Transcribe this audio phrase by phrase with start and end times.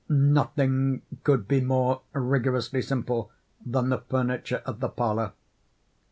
[0.09, 3.31] Nothing could be more rigorously simple
[3.63, 5.33] than the furniture of the parlor.